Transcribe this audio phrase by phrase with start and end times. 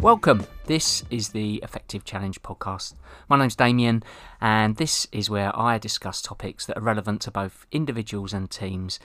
[0.00, 0.46] Welcome.
[0.66, 2.94] This is the Effective Challenge podcast.
[3.28, 4.02] My name's Damian,
[4.40, 8.98] and this is where I discuss topics that are relevant to both individuals and teams.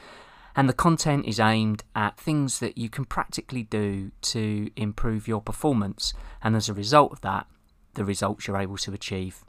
[0.58, 5.40] And the content is aimed at things that you can practically do to improve your
[5.40, 7.46] performance, and as a result of that,
[7.94, 9.46] the results you're able to achieve.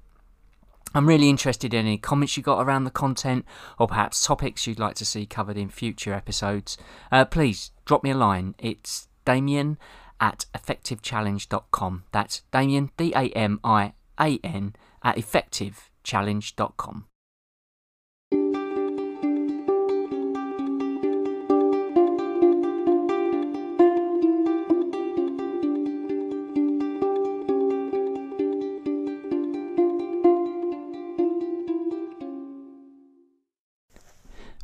[0.95, 3.47] I'm really interested in any comments you got around the content,
[3.79, 6.77] or perhaps topics you'd like to see covered in future episodes.
[7.11, 8.55] Uh, please drop me a line.
[8.59, 9.79] It's Damian
[10.21, 12.05] at effectivechallenge.com.
[12.13, 17.07] That's Damian, D A M I A N, at effectivechallenge.com.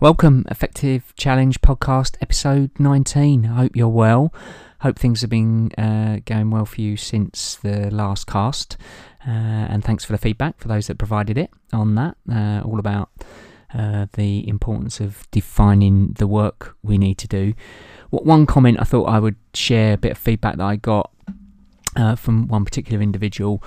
[0.05, 3.47] Welcome, Effective Challenge Podcast, episode 19.
[3.47, 4.35] I hope you're well.
[4.83, 8.77] Hope things have been uh, going well for you since the last cast.
[9.27, 12.19] Uh, and thanks for the feedback for those that provided it on that.
[12.31, 13.13] Uh, all about
[13.73, 17.55] uh, the importance of defining the work we need to do.
[18.11, 21.13] What one comment I thought I would share a bit of feedback that I got
[21.97, 23.63] uh, from one particular individual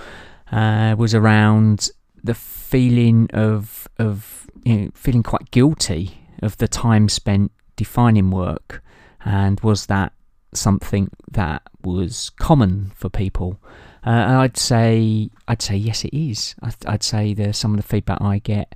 [0.52, 1.90] uh, was around
[2.22, 8.82] the feeling of of you know, feeling quite guilty of the time spent defining work,
[9.24, 10.12] and was that
[10.54, 13.60] something that was common for people?
[14.06, 16.54] Uh, and I'd say I'd say yes, it is.
[16.62, 18.74] I'd, I'd say the some of the feedback I get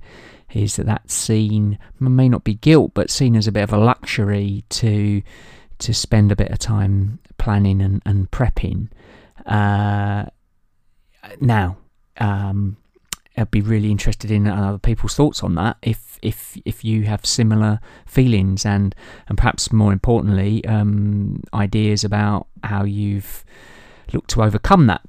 [0.53, 3.77] is that that's seen may not be guilt, but seen as a bit of a
[3.77, 5.21] luxury to
[5.79, 8.89] to spend a bit of time planning and, and prepping.
[9.45, 10.25] Uh,
[11.41, 11.77] now,
[12.17, 12.77] um,
[13.35, 15.77] I'd be really interested in other people's thoughts on that.
[15.81, 18.95] If if if you have similar feelings and
[19.27, 23.43] and perhaps more importantly, um, ideas about how you've
[24.11, 25.01] looked to overcome that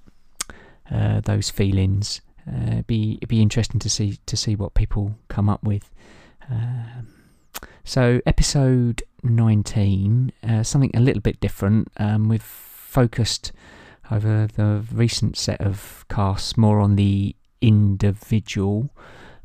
[0.90, 2.20] uh, those feelings.
[2.46, 5.90] Uh, be it'd be interesting to see to see what people come up with.
[6.50, 7.08] Um,
[7.84, 11.88] so episode 19, uh, something a little bit different.
[11.98, 13.52] Um, we've focused
[14.10, 18.90] over the recent set of casts more on the individual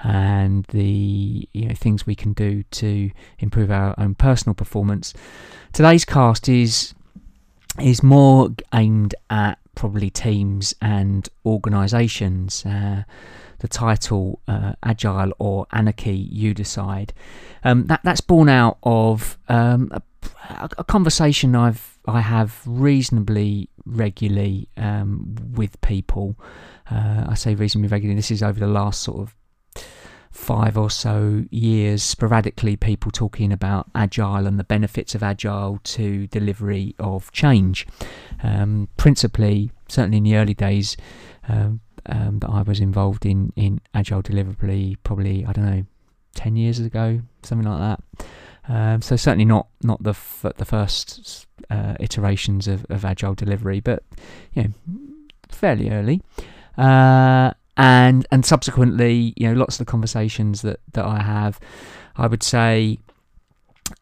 [0.02, 5.14] and the you know things we can do to improve our own personal performance.
[5.74, 6.94] Today's cast is
[7.80, 12.66] is more aimed at probably teams and organisations.
[12.66, 13.04] Uh,
[13.60, 17.14] the title uh, "Agile" or "Anarchy," you decide.
[17.64, 20.02] Um, that that's born out of um, a,
[20.78, 26.38] a, conversation I've I have reasonably regularly um, with people
[26.92, 28.16] uh, I say reasonably regularly.
[28.16, 29.36] This is over the last sort of
[30.32, 36.28] five or so years, sporadically people talking about agile and the benefits of agile to
[36.28, 37.86] delivery of change.
[38.42, 40.98] Um, principally, certainly in the early days
[41.48, 45.86] um, um, that I was involved in in agile delivery, probably I don't know,
[46.34, 48.26] ten years ago, something like that.
[48.70, 53.80] Um, so certainly not not the f- the first uh, iterations of, of agile delivery,
[53.80, 54.04] but
[54.54, 54.70] you know,
[55.50, 56.22] fairly early.
[56.78, 61.60] Uh, and and subsequently, you know, lots of the conversations that that I have,
[62.16, 63.00] I would say,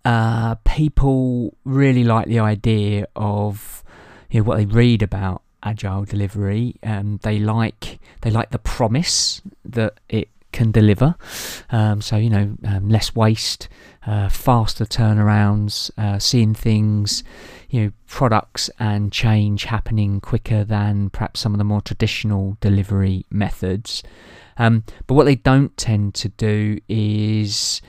[0.03, 3.83] uh, people really like the idea of
[4.29, 6.75] you know what they read about agile delivery.
[6.83, 10.27] Um, they like they like the promise that it
[10.57, 11.15] can deliver.
[11.69, 13.69] Um, so you know, um, less waste,
[14.07, 17.23] uh, faster turnarounds, uh, seeing things
[17.69, 23.25] you know products and change happening quicker than perhaps some of the more traditional delivery
[23.29, 24.01] methods.
[24.57, 27.79] Um, but what they don't tend to do is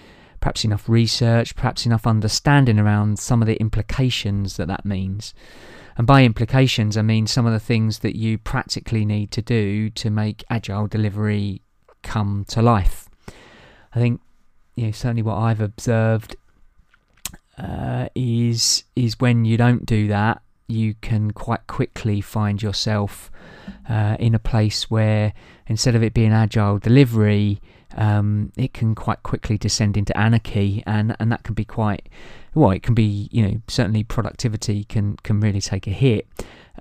[0.40, 5.32] perhaps enough research, perhaps enough understanding around some of the implications that that means.
[5.96, 9.88] And by implications, I mean some of the things that you practically need to do
[9.90, 11.62] to make agile delivery
[12.08, 13.08] come to life.
[13.94, 14.20] I think,
[14.76, 16.36] you know, certainly what I've observed
[17.58, 23.30] uh, is is when you don't do that, you can quite quickly find yourself
[23.88, 25.34] uh, in a place where
[25.66, 27.60] instead of it being agile delivery,
[27.96, 32.08] um, it can quite quickly descend into anarchy, and and that can be quite
[32.54, 32.70] well.
[32.70, 36.26] It can be you know certainly productivity can can really take a hit,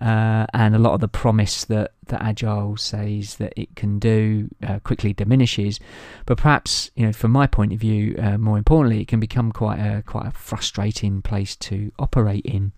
[0.01, 4.50] uh, and a lot of the promise that that agile says that it can do
[4.65, 5.80] uh, quickly diminishes.
[6.25, 9.51] But perhaps you know from my point of view uh, more importantly it can become
[9.51, 12.71] quite a quite a frustrating place to operate in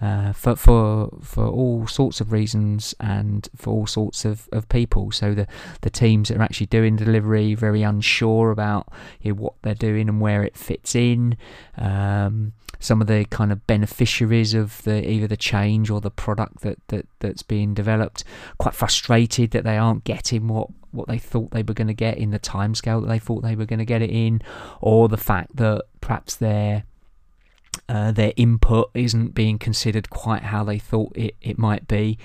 [0.00, 5.10] uh, for for for all sorts of reasons and for all sorts of, of people.
[5.12, 5.46] So the
[5.82, 8.88] the teams that are actually doing delivery very unsure about
[9.20, 11.36] you know, what they're doing and where it fits in.
[11.76, 12.52] Um,
[12.82, 16.78] some of the kind of beneficiaries of the either the change or the product that,
[16.88, 18.24] that that's being developed
[18.58, 22.18] quite frustrated that they aren't getting what what they thought they were going to get
[22.18, 24.42] in the timescale that they thought they were going to get it in
[24.80, 26.84] or the fact that perhaps their
[27.88, 32.18] uh, their input isn't being considered quite how they thought it, it might be.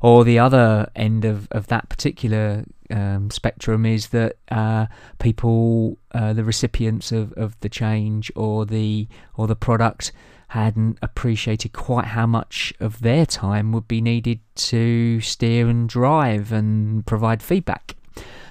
[0.00, 4.86] Or the other end of, of that particular um, spectrum is that uh,
[5.18, 10.12] people, uh, the recipients of, of the change or the or the product,
[10.52, 16.52] hadn't appreciated quite how much of their time would be needed to steer and drive
[16.52, 17.96] and provide feedback.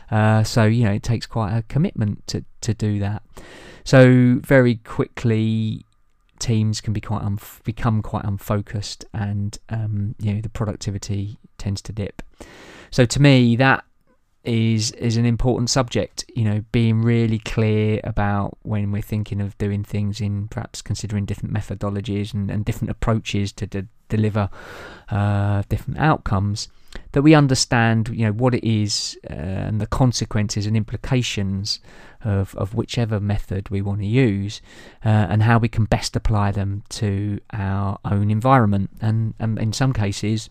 [0.10, 3.22] Uh, so you know it takes quite a commitment to to do that.
[3.84, 5.86] So very quickly
[6.40, 11.84] teams can be quite unf- become quite unfocused and um, you know the productivity tends
[11.84, 12.24] to dip
[12.90, 13.84] so to me that
[14.44, 19.56] is is an important subject you know being really clear about when we're thinking of
[19.58, 24.50] doing things in perhaps considering different methodologies and, and different approaches to de- deliver
[25.10, 26.70] uh, different outcomes
[27.12, 31.80] that we understand you know what it is uh, and the consequences and implications
[32.24, 34.62] of, of whichever method we want to use
[35.06, 38.90] uh, and how we can best apply them to our own environment.
[39.02, 40.50] And, and in some cases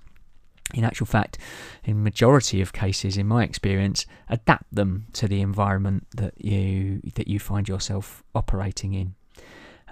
[0.74, 1.38] in actual fact
[1.84, 7.28] in majority of cases in my experience adapt them to the environment that you that
[7.28, 9.14] you find yourself operating in.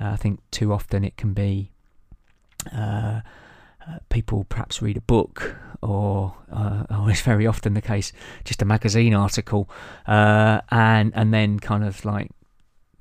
[0.00, 1.70] Uh, i think too often it can be
[2.72, 3.20] uh,
[3.88, 8.12] uh, people perhaps read a book or, uh, or it's very often the case,
[8.44, 9.68] just a magazine article,
[10.06, 12.30] uh, and and then kind of like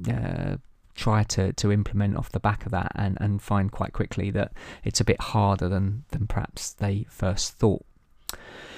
[0.10, 0.58] uh,
[0.98, 4.52] try to, to implement off the back of that, and, and find quite quickly that
[4.84, 7.86] it's a bit harder than than perhaps they first thought.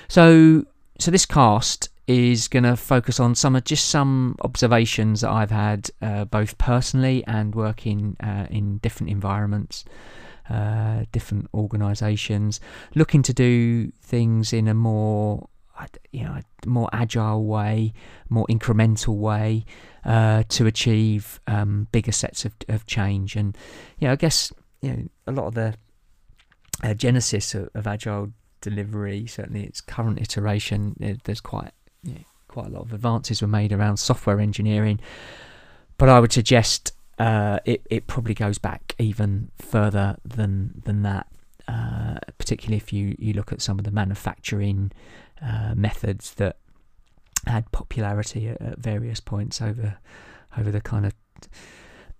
[0.08, 0.66] So
[1.00, 5.90] so this cast is going to focus on some just some observations that I've had
[6.02, 9.86] uh, both personally and working uh, in different environments
[10.50, 12.60] uh, different organisations,
[12.96, 15.48] looking to do things in a more
[16.12, 17.94] you know a more agile way,
[18.30, 19.66] more incremental way
[20.06, 23.36] uh, to achieve um, bigger sets of, of change.
[23.36, 23.58] And
[24.00, 25.76] you know, I guess you know a lot of the
[26.84, 28.32] uh, genesis of, of, agile
[28.62, 31.72] delivery, certainly its current iteration, it, there's quite
[32.04, 35.00] you know, quite a lot of advances were made around software engineering.
[35.98, 41.28] But I would suggest uh, it it probably goes back even further than than that.
[41.70, 44.92] Uh, particularly if you, you look at some of the manufacturing
[45.40, 46.58] uh, methods that
[47.46, 49.98] had popularity at, at, various points over
[50.58, 51.14] over the kind of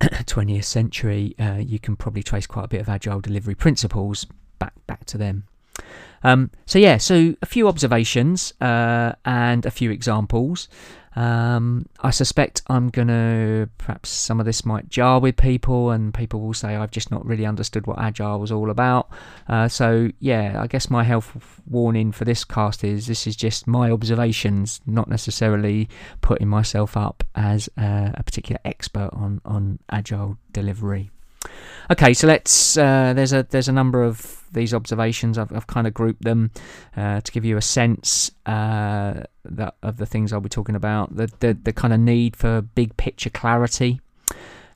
[0.00, 4.24] 20th century, uh, you can probably trace quite a bit of agile delivery principles
[4.60, 5.44] back back to them.
[6.22, 10.68] Um, so yeah, so a few observations uh, and a few examples.
[11.16, 16.40] Um, I suspect I'm gonna perhaps some of this might jar with people, and people
[16.40, 19.10] will say I've just not really understood what agile was all about.
[19.48, 21.36] Uh, so yeah, I guess my health
[21.68, 25.88] warning for this cast is this is just my observations, not necessarily
[26.20, 31.10] putting myself up as a, a particular expert on on agile delivery.
[31.90, 32.76] Okay, so let's.
[32.76, 35.38] Uh, there's a there's a number of these observations.
[35.38, 36.50] I've, I've kind of grouped them
[36.96, 41.16] uh, to give you a sense uh, that of the things I'll be talking about.
[41.16, 44.00] The the, the kind of need for big picture clarity.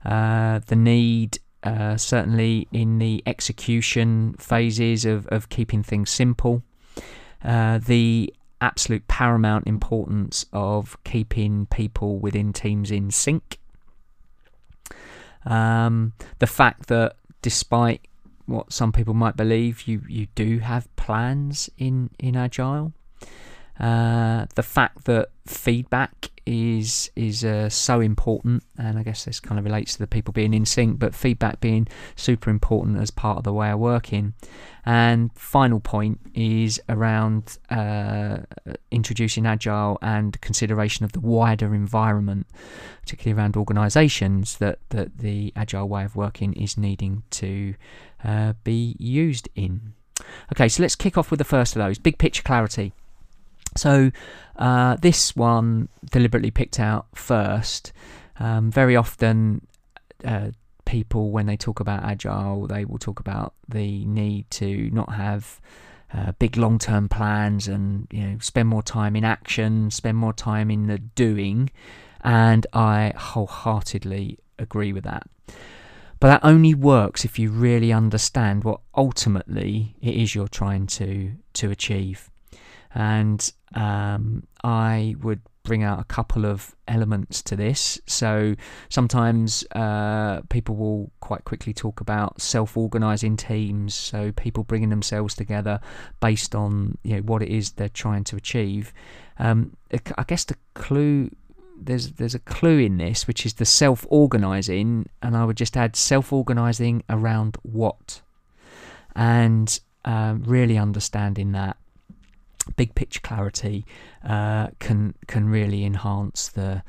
[0.04, 6.62] Uh, the need uh, certainly in the execution phases of, of keeping things simple.
[7.42, 13.58] Uh, the absolute paramount importance of keeping people within teams in sync
[15.46, 18.06] um, the fact that despite
[18.46, 22.92] what some people might believe, you, you do have plans in, in Agile.
[23.78, 29.58] Uh, the fact that feedback is is uh, so important, and I guess this kind
[29.58, 33.38] of relates to the people being in sync, but feedback being super important as part
[33.38, 34.34] of the way of working.
[34.86, 38.38] And final point is around uh,
[38.90, 42.46] introducing agile and consideration of the wider environment,
[43.00, 47.74] particularly around organisations that that the agile way of working is needing to
[48.22, 49.94] uh, be used in.
[50.52, 52.92] Okay, so let's kick off with the first of those: big picture clarity.
[53.76, 54.10] So
[54.56, 57.92] uh, this one deliberately picked out first.
[58.38, 59.66] Um, very often,
[60.24, 60.50] uh,
[60.84, 65.60] people when they talk about agile, they will talk about the need to not have
[66.12, 70.32] uh, big long term plans and you know spend more time in action, spend more
[70.32, 71.70] time in the doing,
[72.22, 75.28] and I wholeheartedly agree with that.
[76.20, 81.32] But that only works if you really understand what ultimately it is you're trying to
[81.54, 82.30] to achieve.
[82.94, 87.98] And um, I would bring out a couple of elements to this.
[88.06, 88.54] So
[88.90, 93.94] sometimes uh, people will quite quickly talk about self-organizing teams.
[93.94, 95.80] So people bringing themselves together
[96.20, 98.92] based on you know what it is they're trying to achieve.
[99.38, 99.76] Um,
[100.16, 101.30] I guess the clue
[101.76, 105.96] there's there's a clue in this, which is the self-organizing, and I would just add
[105.96, 108.20] self-organizing around what,
[109.16, 111.76] and um, really understanding that
[112.72, 113.84] big picture clarity
[114.24, 116.82] uh, can can really enhance the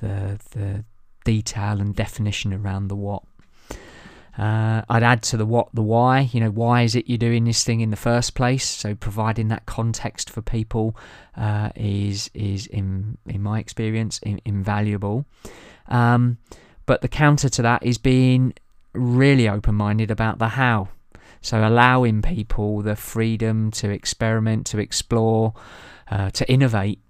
[0.00, 0.84] the the
[1.24, 3.22] detail and definition around the what.
[4.38, 6.30] Uh, I'd add to the what the why.
[6.32, 8.66] You know, why is it you're doing this thing in the first place?
[8.66, 10.96] So providing that context for people
[11.36, 15.26] uh, is is in in my experience in, invaluable.
[15.88, 16.38] Um,
[16.86, 18.54] but the counter to that is being
[18.94, 20.88] really open minded about the how.
[21.42, 25.54] So allowing people the freedom to experiment, to explore,
[26.10, 27.00] uh, to innovate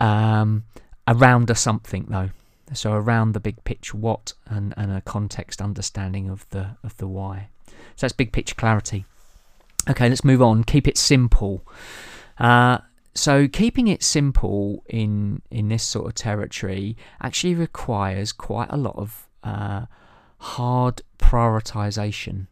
[0.00, 0.64] um,
[1.06, 2.30] around a something though.
[2.72, 7.06] So around the big picture what and, and a context understanding of the of the
[7.06, 7.48] why.
[7.68, 9.04] So that's big picture clarity.
[9.88, 10.64] Okay, let's move on.
[10.64, 11.62] Keep it simple.
[12.38, 12.78] Uh,
[13.14, 18.96] so keeping it simple in in this sort of territory actually requires quite a lot
[18.96, 19.84] of uh,
[20.38, 22.46] hard prioritization.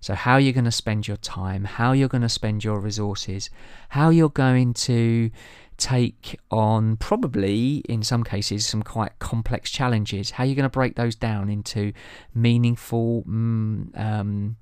[0.00, 3.50] So how you're going to spend your time, how you're going to spend your resources,
[3.90, 5.30] how you're going to
[5.78, 10.32] take on probably in some cases some quite complex challenges.
[10.32, 11.92] How you're going to break those down into
[12.34, 14.56] meaningful mm, um,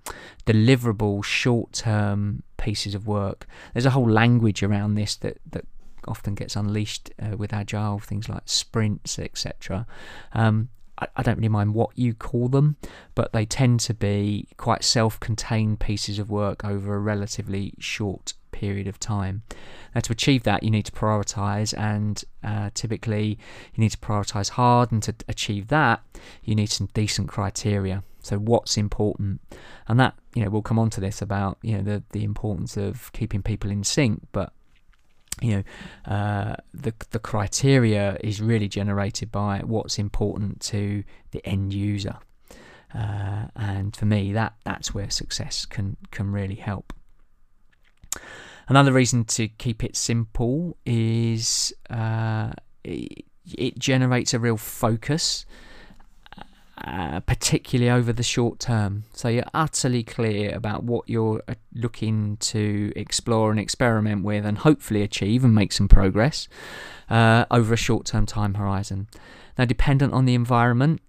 [0.47, 3.47] deliverable short-term pieces of work.
[3.75, 5.67] There's a whole language around this that that
[6.09, 9.87] often gets unleashed uh, with agile things like sprints etc
[10.33, 10.71] um,
[11.17, 12.77] I don't really mind what you call them,
[13.15, 18.35] but they tend to be quite self contained pieces of work over a relatively short
[18.53, 19.43] period of time.
[19.95, 23.39] Now, to achieve that, you need to prioritize, and uh, typically,
[23.75, 24.93] you need to prioritize hard.
[24.93, 26.03] And to achieve that,
[26.45, 28.03] you need some decent criteria.
[28.23, 29.41] So, what's important,
[29.89, 32.77] and that you know we'll come on to this about you know the the importance
[32.77, 34.53] of keeping people in sync, but
[35.41, 41.73] you know uh, the the criteria is really generated by what's important to the end
[41.73, 42.17] user,
[42.95, 46.93] uh, and for me that that's where success can can really help.
[48.69, 52.53] Another reason to keep it simple is uh,
[52.85, 55.45] it, it, generates a real focus,
[56.85, 59.05] uh, particularly over the short term.
[59.13, 64.59] So you're utterly clear about what you're uh, looking to explore and experiment with, and
[64.59, 66.49] hopefully achieve and make some progress
[67.09, 69.09] uh, over a short term time horizon.
[69.59, 71.01] Now, dependent on the environment,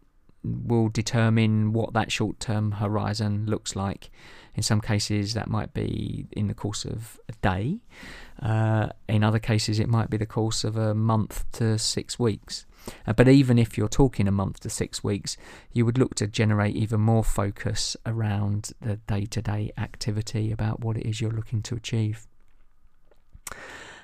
[0.44, 4.10] will determine what that short term horizon looks like.
[4.56, 7.80] In some cases, that might be in the course of a day.
[8.42, 12.66] Uh, in other cases, it might be the course of a month to six weeks.
[13.08, 15.38] Uh, but even if you're talking a month to six weeks,
[15.72, 20.82] you would look to generate even more focus around the day to day activity about
[20.82, 22.28] what it is you're looking to achieve.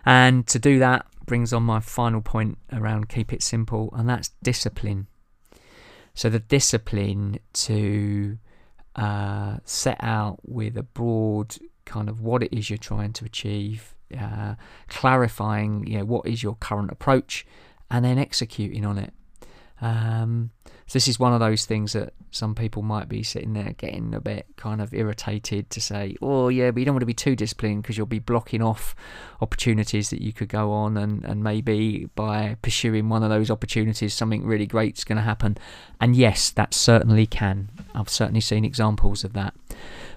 [0.06, 4.30] And to do that brings on my final point around keep it simple, and that's
[4.42, 5.08] discipline.
[6.14, 8.38] So the discipline to
[8.98, 13.96] uh, set out with a broad kind of what it is you're trying to achieve,
[14.20, 14.56] uh,
[14.90, 17.46] clarifying you know what is your current approach,
[17.90, 19.14] and then executing on it.
[19.80, 20.52] Um,
[20.88, 24.16] so this is one of those things that some people might be sitting there getting
[24.16, 27.14] a bit kind of irritated to say, oh yeah, but you don't want to be
[27.14, 28.96] too disciplined because you'll be blocking off
[29.42, 34.14] opportunities that you could go on and, and maybe by pursuing one of those opportunities
[34.14, 35.58] something really great is going to happen.
[36.00, 37.70] And yes, that certainly can.
[37.94, 39.54] I've certainly seen examples of that.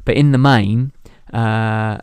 [0.04, 0.92] But in the main,
[1.32, 1.98] uh,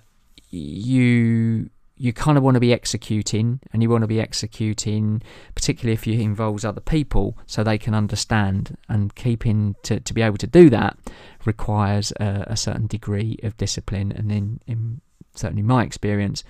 [0.50, 5.22] you you kind of want to be executing and you want to be executing
[5.56, 10.22] particularly if it involves other people so they can understand and keeping to, to be
[10.22, 10.98] able to do that
[11.46, 15.02] requires a, a certain degree of discipline and in, in
[15.36, 16.44] certainly my experience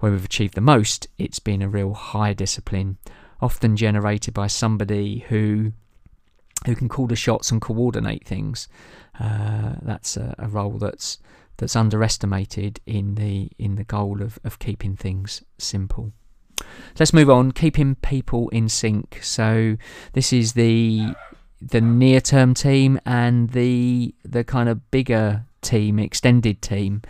[0.00, 2.98] where we've achieved the most it's been a real high discipline
[3.40, 5.72] often generated by somebody who
[6.66, 8.68] who can call the shots and coordinate things.
[9.20, 11.18] Uh, that's a, a role that's
[11.56, 16.12] that's underestimated in the in the goal of, of keeping things simple.
[16.98, 17.52] Let's move on.
[17.52, 19.20] Keeping people in sync.
[19.22, 19.76] So
[20.12, 21.14] this is the
[21.60, 27.02] the near term team and the the kind of bigger team, extended team.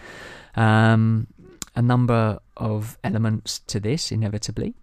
[0.55, 1.27] Um,
[1.75, 4.75] a number of elements to this, inevitably.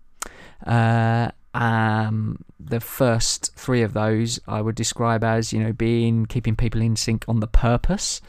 [0.66, 6.56] Uh, um, the first three of those I would describe as, you know, being keeping
[6.56, 8.22] people in sync on the purpose.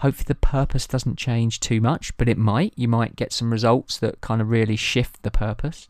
[0.00, 2.72] Hopefully, the purpose doesn't change too much, but it might.
[2.74, 5.88] You might get some results that kind of really shift the purpose.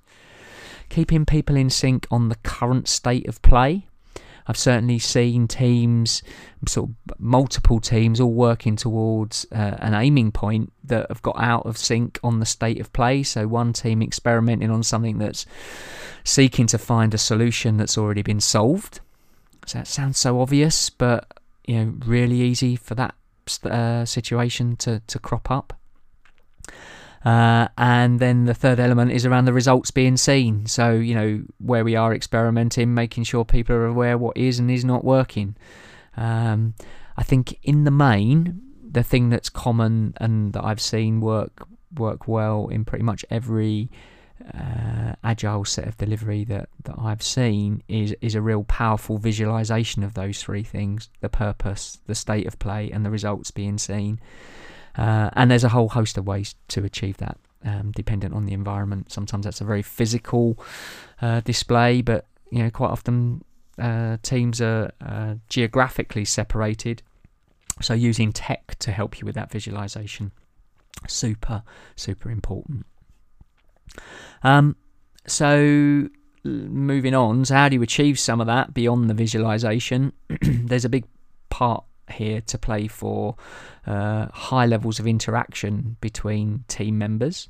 [0.88, 3.87] Keeping people in sync on the current state of play.
[4.49, 6.25] I've certainly seen teams,
[6.67, 11.64] sort of multiple teams, all working towards uh, an aiming point that have got out
[11.67, 13.23] of sync on the state of play.
[13.23, 15.47] So one team experimenting on something that's
[16.25, 18.99] seeking to find a solution that's already been solved.
[19.67, 21.33] So that sounds so obvious, but
[21.64, 23.14] you know, really easy for that
[23.64, 25.73] uh, situation to to crop up.
[27.25, 30.64] Uh, and then the third element is around the results being seen.
[30.66, 34.71] So, you know, where we are experimenting, making sure people are aware what is and
[34.71, 35.54] is not working.
[36.16, 36.75] Um,
[37.19, 42.26] I think in the main, the thing that's common and that I've seen work work
[42.26, 43.90] well in pretty much every
[44.54, 50.02] uh, agile set of delivery that, that I've seen is is a real powerful visualization
[50.02, 54.20] of those three things: the purpose, the state of play, and the results being seen.
[54.97, 58.52] Uh, and there's a whole host of ways to achieve that, um, dependent on the
[58.52, 59.12] environment.
[59.12, 60.59] Sometimes that's a very physical
[61.23, 63.44] uh, display, but you know, quite often
[63.78, 67.02] uh, teams are uh, geographically separated.
[67.80, 70.32] So using tech to help you with that visualization,
[71.09, 71.62] super,
[71.97, 72.85] super important.
[74.42, 74.76] Um,
[75.26, 76.09] so
[76.44, 80.12] moving on, so how do you achieve some of that beyond the visualization?
[80.42, 81.04] There's a big
[81.50, 83.37] part here to play for
[83.87, 87.49] uh, high levels of interaction between team members.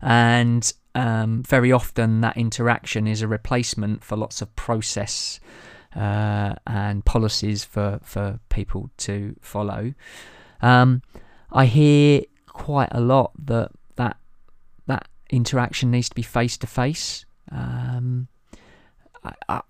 [0.00, 5.40] And um, very often, that interaction is a replacement for lots of process
[5.96, 9.94] uh, and policies for, for people to follow.
[10.60, 11.02] Um,
[11.50, 13.70] I hear quite a lot that
[15.36, 17.24] interaction needs to be face to face.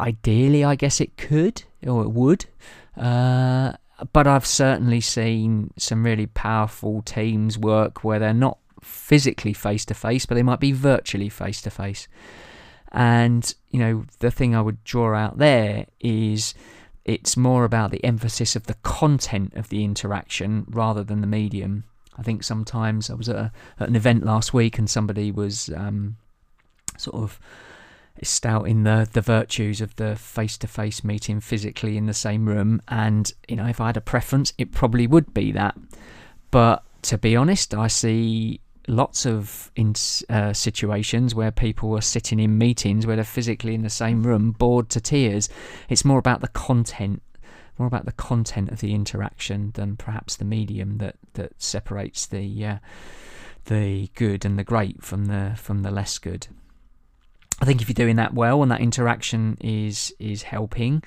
[0.00, 2.46] Ideally, I guess it could or it would,
[2.96, 3.74] uh,
[4.12, 9.94] but I've certainly seen some really powerful teams work where they're not physically face to
[9.94, 12.08] face, but they might be virtually face to face.
[12.90, 16.54] And, you know, the thing I would draw out there is
[17.04, 21.84] it's more about the emphasis of the content of the interaction rather than the medium.
[22.16, 25.70] I think sometimes I was at, a, at an event last week and somebody was
[25.76, 26.16] um,
[26.96, 27.40] sort of
[28.64, 32.80] in the the virtues of the face to face meeting physically in the same room.
[32.88, 35.76] And you know, if I had a preference, it probably would be that.
[36.50, 39.94] But to be honest, I see lots of in,
[40.28, 44.52] uh, situations where people are sitting in meetings where they're physically in the same room,
[44.52, 45.48] bored to tears.
[45.88, 47.22] It's more about the content,
[47.78, 52.66] more about the content of the interaction than perhaps the medium that that separates the
[52.66, 52.78] uh,
[53.66, 56.46] the good and the great from the from the less good.
[57.60, 61.02] I think if you're doing that well and that interaction is is helping,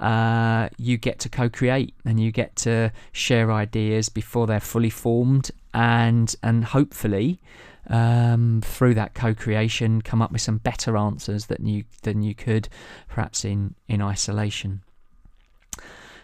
[0.00, 5.50] uh, you get to co-create and you get to share ideas before they're fully formed,
[5.74, 7.40] and and hopefully
[7.88, 12.68] um, through that co-creation come up with some better answers than you than you could
[13.08, 14.82] perhaps in in isolation.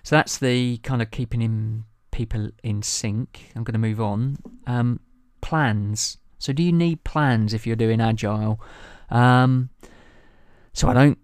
[0.04, 3.50] So that's the kind of keeping in people in sync.
[3.56, 4.36] I'm going to move on.
[4.66, 5.00] Um,
[5.40, 6.18] plans.
[6.38, 8.60] So do you need plans if you're doing agile?
[9.10, 9.70] Um,
[10.72, 11.18] so I don't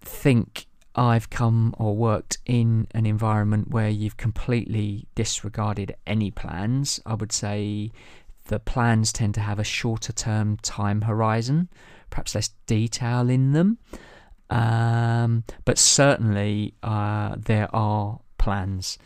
[0.00, 7.00] think I've come or worked in an environment where you've completely disregarded any plans.
[7.04, 7.92] I would say
[8.46, 11.68] the plans tend to have a shorter term time horizon,
[12.08, 13.78] perhaps less detail in them.
[14.50, 18.98] Um, but certainly uh, there are plans.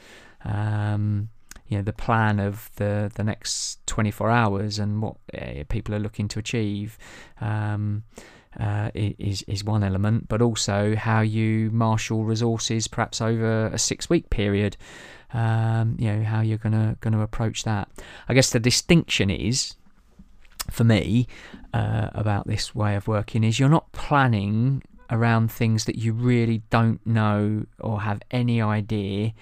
[0.44, 1.31] Um,
[1.66, 6.00] you know the plan of the the next 24 hours and what uh, people are
[6.00, 6.98] looking to achieve
[7.40, 8.03] um,
[8.59, 14.11] uh, is is one element, but also how you marshal resources, perhaps over a six
[14.11, 14.76] week period.
[15.33, 17.88] Um, you know how you're gonna gonna approach that.
[18.29, 19.76] I guess the distinction is
[20.70, 21.29] for me
[21.72, 26.62] uh, about this way of working is you're not planning around things that you really
[26.70, 29.33] don't know or have any idea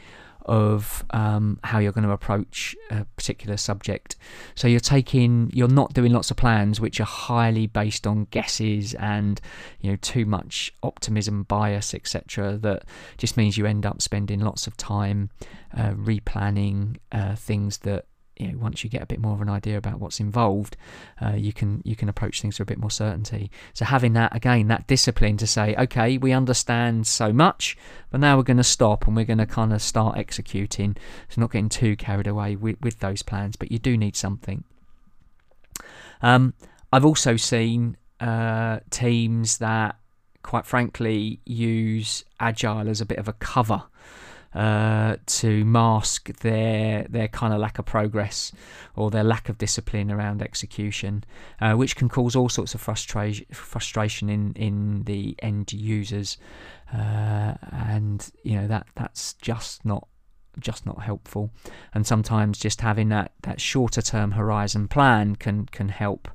[0.48, 4.16] of um, how you're going to approach a particular subject.
[4.54, 8.94] So you're taking, you're not doing lots of plans which are highly based on guesses
[8.94, 9.40] and
[9.81, 12.57] you know too much optimism bias, etc.
[12.57, 12.85] That
[13.18, 15.28] just means you end up spending lots of time
[15.76, 18.07] uh, replanning uh, things that
[18.38, 20.77] you know, once you get a bit more of an idea about what's involved,
[21.20, 23.51] uh, you can you can approach things with a bit more certainty.
[23.74, 27.77] So having that again, that discipline to say, okay, we understand so much,
[28.11, 30.96] but now we're going to stop and we're going to kind of start executing.
[31.29, 34.64] So not getting too carried away with, with those plans, but you do need something.
[36.22, 36.55] Um,
[36.92, 39.96] I've also seen uh, teams that,
[40.42, 43.85] quite frankly, use agile as a bit of a cover
[44.54, 48.52] uh, to mask their their kind of lack of progress
[48.96, 51.24] or their lack of discipline around execution,
[51.61, 56.38] uh, which can cause all sorts of frustration frustration in in the end users,
[56.92, 60.08] uh, and you know that that's just not
[60.58, 61.50] just not helpful.
[61.94, 66.28] And sometimes just having that that shorter term horizon plan can can help.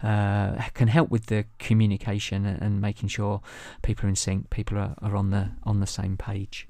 [0.00, 3.40] Uh, can help with the communication and making sure
[3.82, 6.68] people are in sync, people are, are on the on the same page.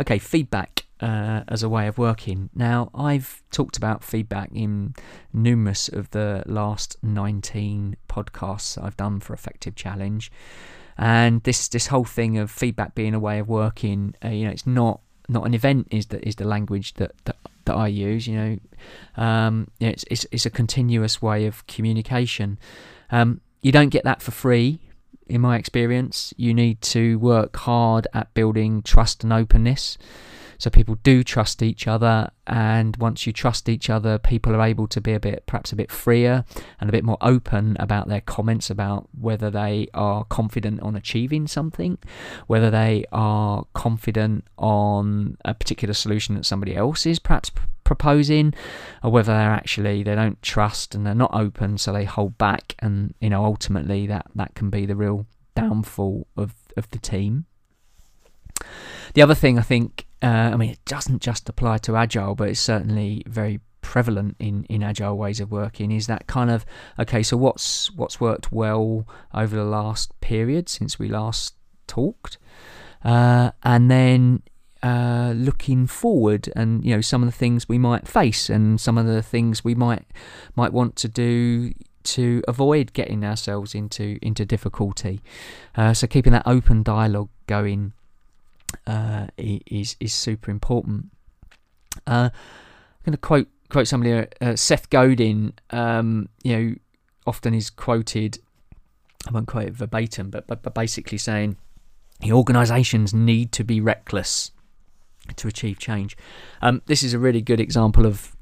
[0.00, 2.50] Okay, feedback uh, as a way of working.
[2.54, 4.94] Now, I've talked about feedback in
[5.32, 10.30] numerous of the last 19 podcasts I've done for Effective Challenge.
[10.96, 14.50] And this this whole thing of feedback being a way of working, uh, you know,
[14.50, 18.26] it's not not an event is the is the language that that, that I use.
[18.26, 22.58] You know, um, it's, it's it's a continuous way of communication.
[23.12, 24.80] Um, you don't get that for free
[25.28, 26.32] in my experience.
[26.36, 29.98] You need to work hard at building trust and openness.
[30.58, 34.88] So people do trust each other, and once you trust each other, people are able
[34.88, 36.44] to be a bit, perhaps a bit freer
[36.80, 41.46] and a bit more open about their comments about whether they are confident on achieving
[41.46, 41.96] something,
[42.48, 47.52] whether they are confident on a particular solution that somebody else is perhaps
[47.84, 48.52] proposing,
[49.04, 52.74] or whether they're actually they don't trust and they're not open, so they hold back,
[52.80, 57.46] and you know ultimately that that can be the real downfall of of the team.
[59.14, 62.48] The other thing I think uh, I mean, it doesn't just apply to agile, but
[62.48, 65.92] it's certainly very prevalent in, in agile ways of working.
[65.92, 66.66] Is that kind of
[66.98, 71.54] okay so what's what's worked well over the last period since we last
[71.86, 72.38] talked?
[73.04, 74.42] Uh, and then
[74.82, 78.98] uh, looking forward and you know some of the things we might face and some
[78.98, 80.04] of the things we might
[80.54, 81.72] might want to do
[82.04, 85.20] to avoid getting ourselves into into difficulty.
[85.76, 87.92] Uh, so keeping that open dialogue going
[88.86, 91.06] uh, is is super important.
[92.06, 94.26] Uh, I'm going to quote quote somebody.
[94.40, 96.74] Uh, Seth Godin, um, you know,
[97.26, 98.38] often is quoted.
[99.26, 101.56] I won't quote it verbatim, but but, but basically saying
[102.20, 104.52] the organisations need to be reckless
[105.36, 106.16] to achieve change.
[106.62, 108.34] Um, this is a really good example of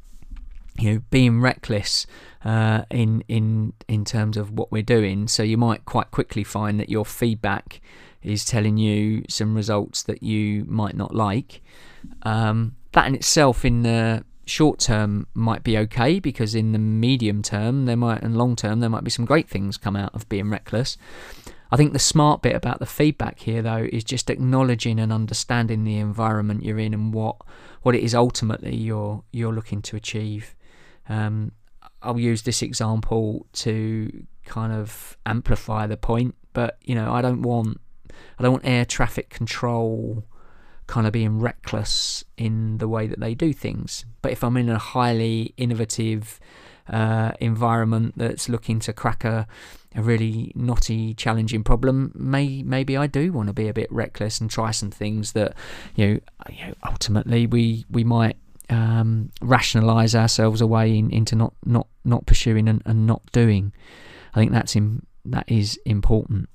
[0.78, 2.06] you know being reckless
[2.44, 5.28] uh, in in in terms of what we're doing.
[5.28, 7.80] So you might quite quickly find that your feedback
[8.26, 11.62] is telling you some results that you might not like.
[12.22, 17.42] Um, that in itself, in the short term, might be okay because in the medium
[17.42, 20.28] term, there might and long term, there might be some great things come out of
[20.28, 20.96] being reckless.
[21.70, 25.84] I think the smart bit about the feedback here, though, is just acknowledging and understanding
[25.84, 27.36] the environment you're in and what
[27.82, 30.54] what it is ultimately you're you're looking to achieve.
[31.08, 31.52] Um,
[32.02, 37.42] I'll use this example to kind of amplify the point, but you know, I don't
[37.42, 37.80] want
[38.38, 40.24] I don't want air traffic control
[40.86, 44.04] kind of being reckless in the way that they do things.
[44.22, 46.38] But if I'm in a highly innovative
[46.88, 49.46] uh, environment that's looking to crack a,
[49.94, 54.40] a really knotty, challenging problem, may maybe I do want to be a bit reckless
[54.40, 55.54] and try some things that
[55.96, 56.20] you know,
[56.50, 58.36] you know ultimately we we might
[58.70, 63.72] um, rationalize ourselves away in, into not not not pursuing and, and not doing.
[64.34, 66.48] I think that's in, that is important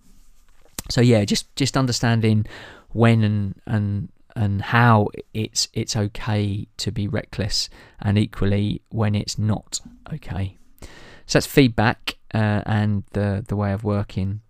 [0.89, 2.45] so yeah, just just understanding
[2.89, 7.69] when and and and how it's it's okay to be reckless,
[8.01, 9.79] and equally when it's not
[10.13, 10.57] okay.
[11.25, 14.41] So that's feedback uh, and the the way of working.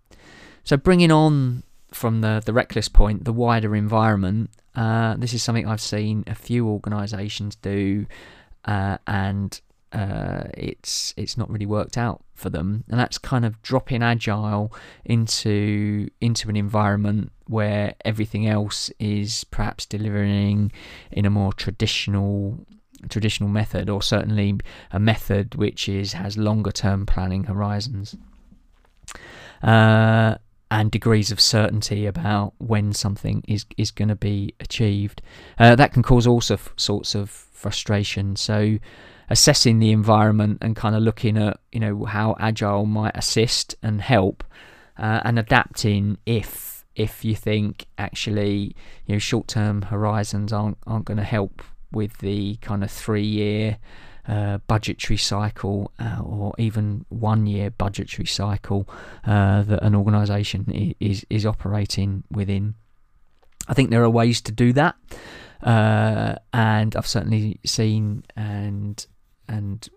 [0.64, 4.50] So bringing on from the the reckless point, the wider environment.
[4.74, 8.06] Uh, this is something I've seen a few organisations do,
[8.64, 9.60] uh, and
[9.92, 14.72] uh, it's it's not really worked out for them, and that's kind of dropping agile
[15.04, 20.72] into into an environment where everything else is perhaps delivering
[21.10, 22.66] in a more traditional
[23.08, 24.58] traditional method, or certainly
[24.90, 28.16] a method which is has longer term planning horizons.
[29.62, 30.36] Uh,
[30.70, 35.20] and degrees of certainty about when something is is going to be achieved.
[35.58, 38.36] Uh, that can cause all sorts of frustration.
[38.36, 38.78] So
[39.32, 44.02] assessing the environment and kind of looking at you know how agile might assist and
[44.02, 44.44] help
[44.98, 51.16] uh, and adapting if if you think actually you know short-term horizons aren't aren't going
[51.16, 53.78] to help with the kind of three-year
[54.28, 58.86] uh, budgetary cycle uh, or even one year budgetary cycle
[59.26, 62.74] uh, that an organisation is is operating within.
[63.66, 64.94] I think there are ways to do that,
[65.62, 69.04] uh, and I've certainly seen and
[69.48, 69.88] and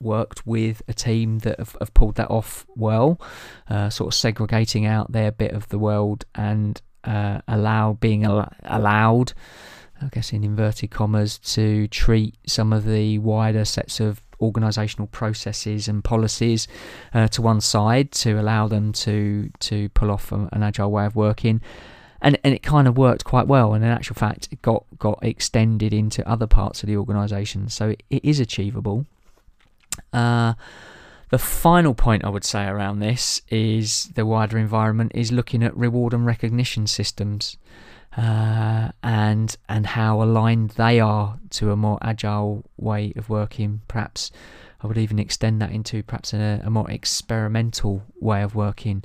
[0.00, 3.20] worked with a team that have, have pulled that off well,
[3.68, 8.52] uh, sort of segregating out their bit of the world and uh, allow being al-
[8.64, 9.32] allowed,
[10.00, 15.86] I guess in inverted commas, to treat some of the wider sets of organisational processes
[15.86, 16.66] and policies
[17.12, 21.14] uh, to one side to allow them to to pull off an agile way of
[21.14, 21.60] working.
[22.22, 25.18] And, and it kind of worked quite well, and in actual fact, it got got
[25.22, 29.06] extended into other parts of the organisation, so it, it is achievable.
[30.12, 30.54] Uh,
[31.30, 35.76] the final point I would say around this is the wider environment is looking at
[35.76, 37.56] reward and recognition systems
[38.16, 43.82] uh, and and how aligned they are to a more agile way of working.
[43.88, 44.32] Perhaps
[44.82, 49.04] I would even extend that into perhaps a, a more experimental way of working.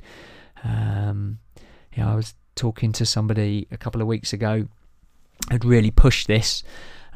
[0.64, 1.38] Um,
[1.94, 4.66] you know, I was talking to somebody a couple of weeks ago
[5.50, 6.64] had really pushed this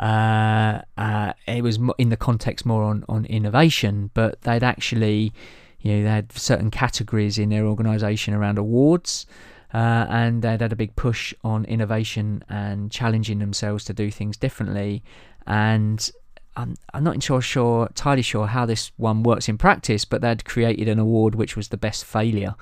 [0.01, 5.33] uh, uh, it was in the context more on, on innovation, but they'd actually,
[5.81, 9.27] you know, they had certain categories in their organisation around awards,
[9.75, 14.39] uh, and they'd had a big push on innovation and challenging themselves to do things
[14.39, 15.05] differently.
[15.47, 16.11] And
[16.57, 20.89] I'm, not sure, sure, entirely sure how this one works in practice, but they'd created
[20.89, 22.55] an award which was the best failure.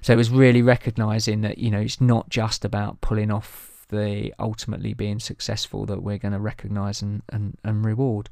[0.00, 4.34] So it was really recognising that you know it's not just about pulling off the
[4.38, 8.28] ultimately being successful that we're going to recognize and, and, and reward.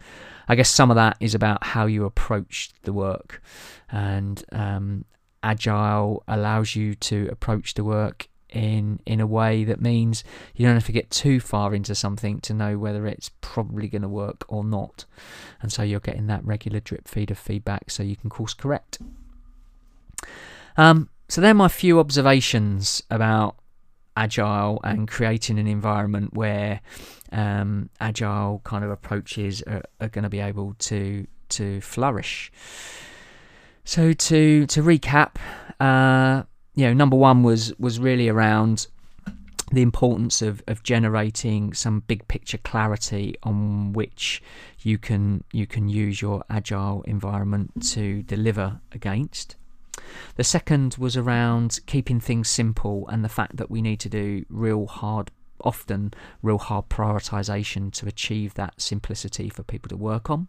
[0.49, 3.43] I guess some of that is about how you approach the work,
[3.91, 5.05] and um,
[5.43, 10.75] agile allows you to approach the work in in a way that means you don't
[10.75, 14.45] have to get too far into something to know whether it's probably going to work
[14.49, 15.05] or not
[15.61, 18.99] and so you're getting that regular drip feed of feedback so you can course correct
[20.77, 23.57] um, so they're my few observations about
[24.17, 26.81] agile and creating an environment where
[27.33, 32.53] um, agile kind of approaches are, are going to be able to to flourish.
[33.85, 35.37] So to to recap,
[35.81, 38.87] uh, you know, number one was was really around
[39.73, 44.43] the importance of, of generating some big picture clarity on which
[44.81, 49.57] you can you can use your agile environment to deliver against.
[50.37, 54.45] The second was around keeping things simple and the fact that we need to do
[54.49, 60.49] real hard, often real hard prioritization to achieve that simplicity for people to work on.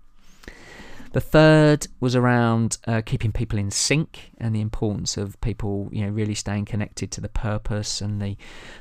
[1.15, 6.05] The third was around uh, keeping people in sync and the importance of people, you
[6.05, 8.35] know, really staying connected to the purpose and the,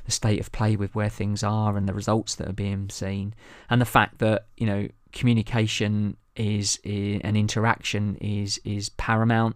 [0.04, 3.36] the state of play with where things are and the results that are being seen,
[3.70, 9.54] and the fact that you know communication is, is an interaction is is paramount,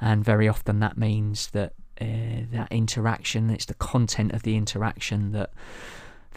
[0.00, 5.32] and very often that means that uh, that interaction, it's the content of the interaction
[5.32, 5.50] that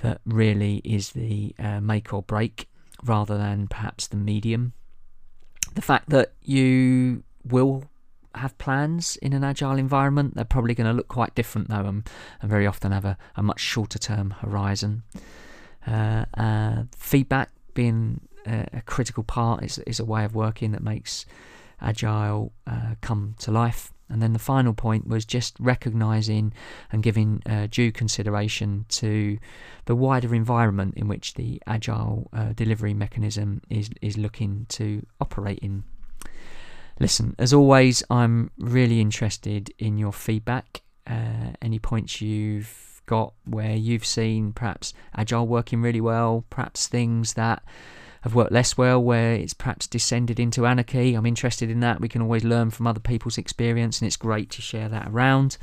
[0.01, 2.67] that really is the uh, make or break,
[3.05, 4.73] rather than perhaps the medium.
[5.77, 7.83] The fact that you will
[8.33, 12.09] have plans in an agile environment, they're probably going to look quite different though, and,
[12.41, 15.03] and very often have a, a much shorter term horizon.
[15.85, 19.63] Uh, uh, feedback being a, a critical part.
[19.63, 21.27] is, it's a way of working that makes
[21.81, 23.91] agile uh, come to life.
[24.09, 26.53] And then the final point was just recognizing
[26.91, 29.37] and giving uh, due consideration to
[29.85, 35.59] the wider environment in which the agile uh, delivery mechanism is, is looking to operate
[35.59, 35.83] in.
[36.99, 40.81] Listen, as always, I'm really interested in your feedback.
[41.05, 47.33] Uh, any points you've got where you've seen perhaps agile working really well, perhaps things
[47.33, 47.63] that
[48.21, 51.13] have worked less well, where it's perhaps descended into anarchy.
[51.15, 52.01] I'm interested in that.
[52.01, 55.57] We can always learn from other people's experience, and it's great to share that around.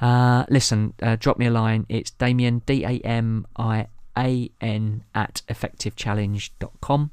[0.00, 1.86] Uh, listen, uh, drop me a line.
[1.88, 7.10] It's Damian, D A M I A N, at effectivechallenge.com.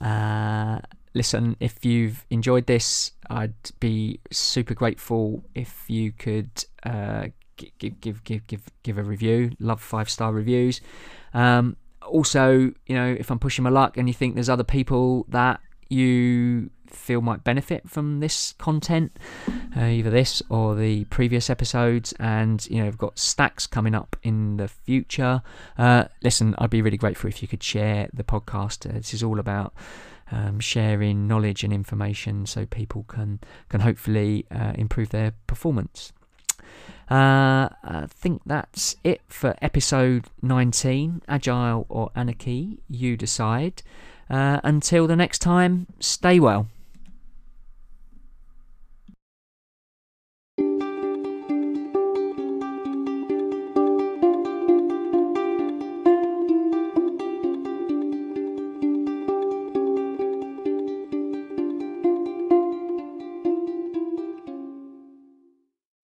[0.00, 0.78] Uh,
[1.14, 8.24] listen, if you've enjoyed this, I'd be super grateful if you could uh, give give
[8.24, 9.52] give give give a review.
[9.58, 10.80] Love five star reviews.
[11.32, 15.26] Um, also, you know, if I'm pushing my luck and you think there's other people
[15.28, 19.18] that you feel might benefit from this content,
[19.76, 24.16] uh, either this or the previous episodes, and you know, I've got stacks coming up
[24.22, 25.42] in the future.
[25.76, 28.88] Uh, listen, I'd be really grateful if you could share the podcast.
[28.88, 29.74] Uh, this is all about.
[30.32, 36.14] Um, sharing knowledge and information so people can can hopefully uh, improve their performance.
[37.10, 43.82] Uh, I think that's it for episode 19 Agile or Anarchy, you decide.
[44.30, 46.68] Uh, until the next time, stay well.